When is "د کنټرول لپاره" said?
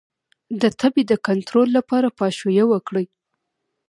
1.11-2.13